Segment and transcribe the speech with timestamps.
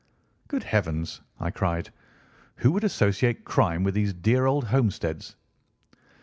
[0.47, 1.91] "Good heavens!" I cried.
[2.55, 5.35] "Who would associate crime with these dear old homesteads?"